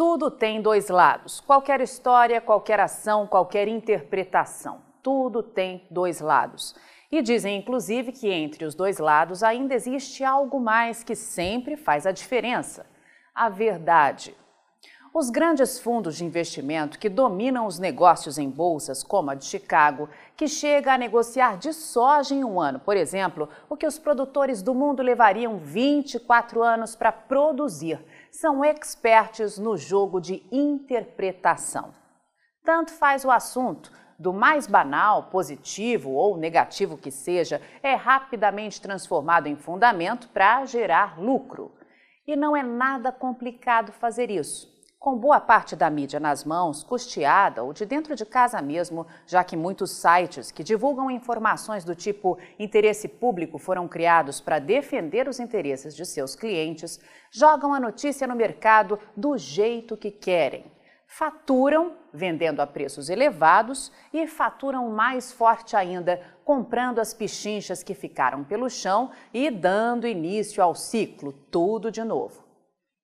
Tudo 0.00 0.30
tem 0.30 0.62
dois 0.62 0.88
lados. 0.88 1.40
Qualquer 1.40 1.82
história, 1.82 2.40
qualquer 2.40 2.80
ação, 2.80 3.26
qualquer 3.26 3.68
interpretação. 3.68 4.80
Tudo 5.02 5.42
tem 5.42 5.86
dois 5.90 6.22
lados. 6.22 6.74
E 7.12 7.20
dizem, 7.20 7.58
inclusive, 7.58 8.10
que 8.10 8.30
entre 8.30 8.64
os 8.64 8.74
dois 8.74 8.96
lados 8.96 9.42
ainda 9.42 9.74
existe 9.74 10.24
algo 10.24 10.58
mais 10.58 11.04
que 11.04 11.14
sempre 11.14 11.76
faz 11.76 12.06
a 12.06 12.12
diferença: 12.12 12.86
a 13.34 13.50
verdade. 13.50 14.34
Os 15.12 15.28
grandes 15.28 15.78
fundos 15.78 16.16
de 16.16 16.24
investimento 16.24 16.98
que 16.98 17.10
dominam 17.10 17.66
os 17.66 17.78
negócios 17.78 18.38
em 18.38 18.48
bolsas, 18.48 19.02
como 19.02 19.30
a 19.30 19.34
de 19.34 19.44
Chicago, 19.44 20.08
que 20.34 20.48
chega 20.48 20.94
a 20.94 20.98
negociar 20.98 21.58
de 21.58 21.74
soja 21.74 22.34
em 22.34 22.42
um 22.42 22.58
ano, 22.58 22.78
por 22.78 22.96
exemplo, 22.96 23.50
o 23.68 23.76
que 23.76 23.86
os 23.86 23.98
produtores 23.98 24.62
do 24.62 24.74
mundo 24.74 25.02
levariam 25.02 25.58
24 25.58 26.62
anos 26.62 26.96
para 26.96 27.12
produzir 27.12 28.00
são 28.30 28.64
expertos 28.64 29.58
no 29.58 29.76
jogo 29.76 30.20
de 30.20 30.42
interpretação. 30.50 31.92
Tanto 32.64 32.92
faz 32.92 33.24
o 33.24 33.30
assunto, 33.30 33.90
do 34.18 34.34
mais 34.34 34.66
banal, 34.66 35.30
positivo 35.30 36.10
ou 36.10 36.36
negativo 36.36 36.98
que 36.98 37.10
seja, 37.10 37.60
é 37.82 37.94
rapidamente 37.94 38.80
transformado 38.80 39.46
em 39.46 39.56
fundamento 39.56 40.28
para 40.28 40.66
gerar 40.66 41.18
lucro. 41.18 41.72
E 42.26 42.36
não 42.36 42.54
é 42.54 42.62
nada 42.62 43.10
complicado 43.10 43.92
fazer 43.92 44.30
isso. 44.30 44.68
Com 45.00 45.16
boa 45.16 45.40
parte 45.40 45.74
da 45.74 45.88
mídia 45.88 46.20
nas 46.20 46.44
mãos, 46.44 46.84
custeada 46.84 47.62
ou 47.62 47.72
de 47.72 47.86
dentro 47.86 48.14
de 48.14 48.26
casa 48.26 48.60
mesmo, 48.60 49.06
já 49.26 49.42
que 49.42 49.56
muitos 49.56 49.92
sites 49.92 50.52
que 50.52 50.62
divulgam 50.62 51.10
informações 51.10 51.84
do 51.86 51.94
tipo 51.94 52.36
interesse 52.58 53.08
público 53.08 53.56
foram 53.56 53.88
criados 53.88 54.42
para 54.42 54.58
defender 54.58 55.26
os 55.26 55.40
interesses 55.40 55.96
de 55.96 56.04
seus 56.04 56.36
clientes, 56.36 57.00
jogam 57.30 57.72
a 57.72 57.80
notícia 57.80 58.26
no 58.26 58.36
mercado 58.36 58.98
do 59.16 59.38
jeito 59.38 59.96
que 59.96 60.10
querem. 60.10 60.70
Faturam 61.06 61.96
vendendo 62.12 62.60
a 62.60 62.66
preços 62.66 63.08
elevados 63.08 63.90
e 64.12 64.26
faturam 64.26 64.90
mais 64.90 65.32
forte 65.32 65.74
ainda 65.74 66.20
comprando 66.44 66.98
as 66.98 67.14
pichinchas 67.14 67.82
que 67.82 67.94
ficaram 67.94 68.44
pelo 68.44 68.68
chão 68.68 69.10
e 69.32 69.50
dando 69.50 70.06
início 70.06 70.62
ao 70.62 70.74
ciclo, 70.74 71.32
tudo 71.50 71.90
de 71.90 72.04
novo. 72.04 72.49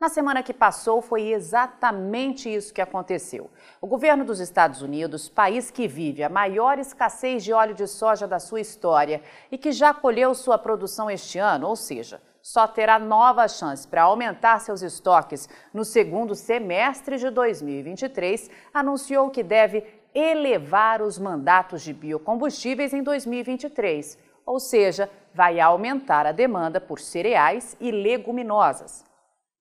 Na 0.00 0.08
semana 0.08 0.44
que 0.44 0.54
passou, 0.54 1.02
foi 1.02 1.32
exatamente 1.32 2.48
isso 2.48 2.72
que 2.72 2.80
aconteceu. 2.80 3.50
O 3.80 3.86
governo 3.88 4.24
dos 4.24 4.38
Estados 4.38 4.80
Unidos, 4.80 5.28
país 5.28 5.72
que 5.72 5.88
vive 5.88 6.22
a 6.22 6.28
maior 6.28 6.78
escassez 6.78 7.42
de 7.42 7.52
óleo 7.52 7.74
de 7.74 7.88
soja 7.88 8.24
da 8.24 8.38
sua 8.38 8.60
história 8.60 9.20
e 9.50 9.58
que 9.58 9.72
já 9.72 9.92
colheu 9.92 10.36
sua 10.36 10.56
produção 10.56 11.10
este 11.10 11.40
ano, 11.40 11.66
ou 11.66 11.74
seja, 11.74 12.22
só 12.40 12.68
terá 12.68 12.96
nova 12.96 13.48
chance 13.48 13.88
para 13.88 14.02
aumentar 14.02 14.60
seus 14.60 14.82
estoques 14.82 15.48
no 15.74 15.84
segundo 15.84 16.32
semestre 16.36 17.18
de 17.18 17.28
2023, 17.28 18.48
anunciou 18.72 19.30
que 19.30 19.42
deve 19.42 19.84
elevar 20.14 21.02
os 21.02 21.18
mandatos 21.18 21.82
de 21.82 21.92
biocombustíveis 21.92 22.94
em 22.94 23.02
2023, 23.02 24.16
ou 24.46 24.60
seja, 24.60 25.10
vai 25.34 25.58
aumentar 25.58 26.24
a 26.24 26.30
demanda 26.30 26.80
por 26.80 27.00
cereais 27.00 27.76
e 27.80 27.90
leguminosas. 27.90 29.07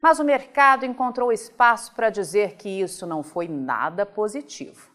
Mas 0.02 0.19
o 0.19 0.24
mercado 0.24 0.85
encontrou 0.85 1.31
espaço 1.31 1.94
para 1.96 2.09
dizer 2.09 2.56
que 2.56 2.69
isso 2.69 3.06
não 3.08 3.24
foi 3.24 3.47
nada 3.47 4.06
positivo. 4.06 4.91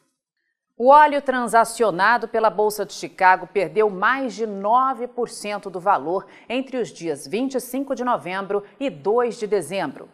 O 0.78 0.88
óleo 0.88 1.20
transacionado 1.20 2.26
pela 2.26 2.48
Bolsa 2.48 2.86
de 2.86 2.92
Chicago 2.92 3.46
perdeu 3.46 3.90
mais 3.90 4.34
de 4.34 4.46
9% 4.46 5.70
do 5.70 5.78
valor 5.78 6.26
entre 6.48 6.78
os 6.78 6.88
dias 6.88 7.26
25 7.26 7.94
de 7.94 8.02
novembro 8.02 8.64
e 8.80 8.88
2 8.88 9.38
de 9.38 9.46
dezembro. 9.46 10.08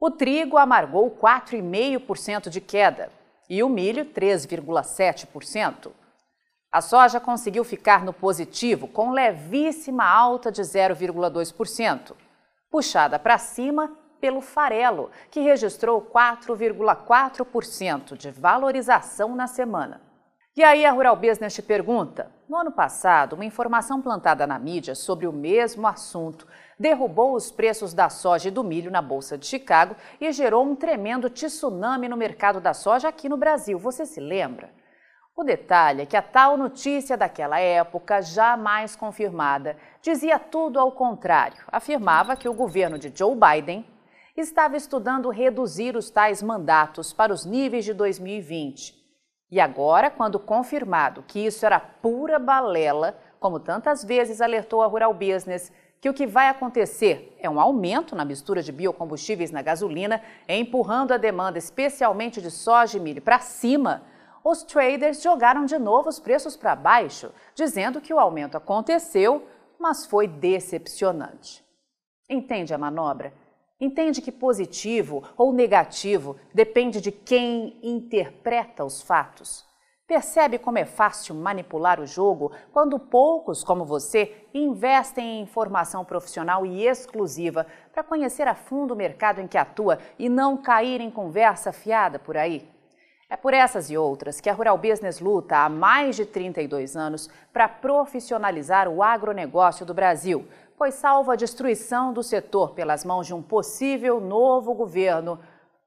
O 0.00 0.10
trigo 0.10 0.56
amargou 0.56 1.10
4,5% 1.10 2.48
de 2.48 2.60
queda 2.60 3.10
e 3.48 3.62
o 3.62 3.68
milho 3.68 4.06
3,7%. 4.06 5.92
A 6.72 6.80
soja 6.80 7.20
conseguiu 7.20 7.62
ficar 7.62 8.04
no 8.04 8.12
positivo 8.12 8.88
com 8.88 9.10
levíssima 9.10 10.04
alta 10.04 10.50
de 10.50 10.62
0,2%, 10.62 12.16
puxada 12.70 13.18
para 13.18 13.36
cima 13.36 13.96
pelo 14.22 14.40
farelo, 14.40 15.10
que 15.32 15.40
registrou 15.40 16.00
4,4% 16.00 18.16
de 18.16 18.30
valorização 18.30 19.34
na 19.34 19.48
semana. 19.48 20.00
E 20.54 20.62
aí 20.62 20.86
a 20.86 20.92
Rural 20.92 21.16
Business 21.16 21.54
te 21.54 21.60
pergunta: 21.60 22.30
no 22.48 22.56
ano 22.56 22.70
passado, 22.70 23.32
uma 23.32 23.44
informação 23.44 24.00
plantada 24.00 24.46
na 24.46 24.60
mídia 24.60 24.94
sobre 24.94 25.26
o 25.26 25.32
mesmo 25.32 25.88
assunto 25.88 26.46
derrubou 26.78 27.34
os 27.34 27.50
preços 27.50 27.92
da 27.92 28.08
soja 28.08 28.46
e 28.46 28.52
do 28.52 28.62
milho 28.62 28.92
na 28.92 29.02
Bolsa 29.02 29.36
de 29.36 29.44
Chicago 29.44 29.96
e 30.20 30.30
gerou 30.30 30.64
um 30.64 30.76
tremendo 30.76 31.28
tsunami 31.28 32.08
no 32.08 32.16
mercado 32.16 32.60
da 32.60 32.72
soja 32.72 33.08
aqui 33.08 33.28
no 33.28 33.36
Brasil. 33.36 33.76
Você 33.76 34.06
se 34.06 34.20
lembra? 34.20 34.70
O 35.34 35.42
detalhe 35.42 36.02
é 36.02 36.06
que 36.06 36.16
a 36.16 36.22
tal 36.22 36.56
notícia 36.56 37.16
daquela 37.16 37.58
época, 37.58 38.20
jamais 38.20 38.94
confirmada, 38.94 39.76
dizia 40.00 40.38
tudo 40.38 40.78
ao 40.78 40.92
contrário. 40.92 41.64
Afirmava 41.72 42.36
que 42.36 42.48
o 42.48 42.54
governo 42.54 42.96
de 42.98 43.12
Joe 43.12 43.34
Biden 43.34 43.84
estava 44.42 44.76
estudando 44.76 45.30
reduzir 45.30 45.96
os 45.96 46.10
tais 46.10 46.42
mandatos 46.42 47.12
para 47.12 47.32
os 47.32 47.44
níveis 47.44 47.84
de 47.84 47.94
2020. 47.94 49.00
E 49.50 49.60
agora, 49.60 50.10
quando 50.10 50.38
confirmado 50.38 51.22
que 51.22 51.38
isso 51.38 51.64
era 51.64 51.78
pura 51.78 52.38
balela, 52.38 53.18
como 53.38 53.60
tantas 53.60 54.02
vezes 54.02 54.40
alertou 54.40 54.82
a 54.82 54.86
Rural 54.86 55.12
Business, 55.12 55.72
que 56.00 56.08
o 56.08 56.14
que 56.14 56.26
vai 56.26 56.48
acontecer 56.48 57.36
é 57.38 57.48
um 57.48 57.60
aumento 57.60 58.16
na 58.16 58.24
mistura 58.24 58.62
de 58.62 58.72
biocombustíveis 58.72 59.50
na 59.50 59.62
gasolina, 59.62 60.22
empurrando 60.48 61.12
a 61.12 61.16
demanda, 61.16 61.58
especialmente 61.58 62.40
de 62.40 62.50
soja 62.50 62.98
e 62.98 63.00
milho, 63.00 63.22
para 63.22 63.38
cima, 63.38 64.02
os 64.42 64.62
traders 64.62 65.22
jogaram 65.22 65.64
de 65.64 65.78
novo 65.78 66.08
os 66.08 66.18
preços 66.18 66.56
para 66.56 66.74
baixo, 66.74 67.30
dizendo 67.54 68.00
que 68.00 68.12
o 68.12 68.18
aumento 68.18 68.56
aconteceu, 68.56 69.46
mas 69.78 70.04
foi 70.04 70.26
decepcionante. 70.26 71.64
Entende 72.28 72.74
a 72.74 72.78
manobra? 72.78 73.32
Entende 73.82 74.22
que 74.22 74.30
positivo 74.30 75.24
ou 75.36 75.52
negativo 75.52 76.36
depende 76.54 77.00
de 77.00 77.10
quem 77.10 77.76
interpreta 77.82 78.84
os 78.84 79.02
fatos. 79.02 79.66
Percebe 80.06 80.56
como 80.56 80.78
é 80.78 80.84
fácil 80.84 81.34
manipular 81.34 81.98
o 81.98 82.06
jogo 82.06 82.52
quando 82.72 82.96
poucos, 82.96 83.64
como 83.64 83.84
você, 83.84 84.46
investem 84.54 85.40
em 85.40 85.42
informação 85.42 86.04
profissional 86.04 86.64
e 86.64 86.86
exclusiva 86.86 87.66
para 87.92 88.04
conhecer 88.04 88.46
a 88.46 88.54
fundo 88.54 88.94
o 88.94 88.96
mercado 88.96 89.40
em 89.40 89.48
que 89.48 89.58
atua 89.58 89.98
e 90.16 90.28
não 90.28 90.56
cair 90.56 91.00
em 91.00 91.10
conversa 91.10 91.72
fiada 91.72 92.20
por 92.20 92.36
aí? 92.36 92.70
É 93.28 93.36
por 93.36 93.52
essas 93.52 93.90
e 93.90 93.96
outras 93.96 94.40
que 94.40 94.48
a 94.48 94.52
Rural 94.52 94.78
Business 94.78 95.18
luta 95.18 95.56
há 95.56 95.68
mais 95.68 96.14
de 96.14 96.24
32 96.24 96.94
anos 96.96 97.28
para 97.52 97.66
profissionalizar 97.66 98.86
o 98.88 99.02
agronegócio 99.02 99.84
do 99.84 99.92
Brasil 99.92 100.46
pois 100.82 100.96
salvo 100.96 101.30
a 101.30 101.36
destruição 101.36 102.12
do 102.12 102.24
setor 102.24 102.74
pelas 102.74 103.04
mãos 103.04 103.24
de 103.24 103.32
um 103.32 103.40
possível 103.40 104.20
novo 104.20 104.74
governo, 104.74 105.38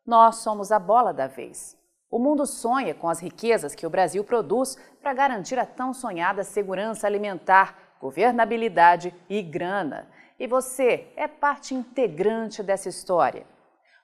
nós 0.07 0.37
somos 0.37 0.71
a 0.71 0.79
bola 0.79 1.13
da 1.13 1.27
vez. 1.27 1.77
O 2.09 2.17
mundo 2.17 2.45
sonha 2.45 2.95
com 2.95 3.09
as 3.09 3.19
riquezas 3.19 3.75
que 3.75 3.85
o 3.85 3.89
Brasil 3.89 4.23
produz 4.23 4.77
para 5.01 5.13
garantir 5.13 5.59
a 5.59 5.65
tão 5.65 5.93
sonhada 5.93 6.45
segurança 6.45 7.05
alimentar, 7.05 7.77
governabilidade 7.99 9.13
e 9.27 9.41
grana. 9.41 10.07
E 10.39 10.47
você 10.47 11.11
é 11.17 11.27
parte 11.27 11.75
integrante 11.75 12.63
dessa 12.63 12.87
história. 12.87 13.45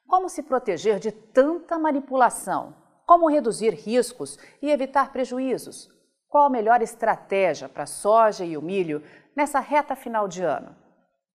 Como 0.05 0.27
se 0.27 0.43
proteger 0.43 0.99
de 0.99 1.13
tanta 1.13 1.79
manipulação? 1.79 2.75
Como 3.05 3.29
reduzir 3.29 3.73
riscos 3.73 4.37
e 4.61 4.69
evitar 4.69 5.13
prejuízos? 5.13 5.89
Qual 6.27 6.47
a 6.47 6.49
melhor 6.49 6.81
estratégia 6.81 7.69
para 7.69 7.85
soja 7.85 8.43
e 8.43 8.57
o 8.57 8.61
milho 8.61 9.01
nessa 9.33 9.61
reta 9.61 9.95
final 9.95 10.27
de 10.27 10.43
ano? 10.43 10.80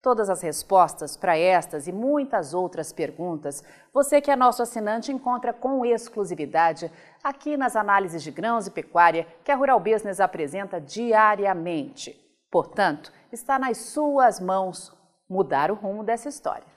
Todas 0.06 0.30
as 0.30 0.40
respostas 0.40 1.16
para 1.16 1.36
estas 1.36 1.88
e 1.88 1.92
muitas 1.92 2.54
outras 2.54 2.92
perguntas, 2.92 3.64
você 3.92 4.20
que 4.20 4.30
é 4.30 4.36
nosso 4.36 4.62
assinante 4.62 5.10
encontra 5.10 5.52
com 5.52 5.84
exclusividade 5.84 6.92
aqui 7.24 7.56
nas 7.56 7.74
análises 7.74 8.22
de 8.22 8.30
grãos 8.30 8.68
e 8.68 8.70
pecuária 8.70 9.26
que 9.42 9.50
a 9.50 9.56
Rural 9.56 9.80
Business 9.80 10.20
apresenta 10.20 10.80
diariamente. 10.80 12.14
Portanto, 12.48 13.12
está 13.32 13.58
nas 13.58 13.78
suas 13.78 14.38
mãos 14.38 14.96
mudar 15.28 15.72
o 15.72 15.74
rumo 15.74 16.04
dessa 16.04 16.28
história. 16.28 16.68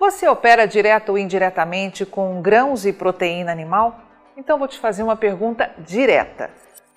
Você 0.00 0.26
opera 0.26 0.66
direto 0.66 1.10
ou 1.10 1.18
indiretamente 1.18 2.04
com 2.04 2.42
grãos 2.42 2.84
e 2.84 2.92
proteína 2.92 3.52
animal? 3.52 3.96
Então 4.36 4.58
vou 4.58 4.66
te 4.66 4.80
fazer 4.80 5.04
uma 5.04 5.14
pergunta 5.14 5.70
direta. 5.78 6.50